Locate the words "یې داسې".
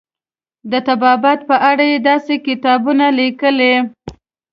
1.91-2.33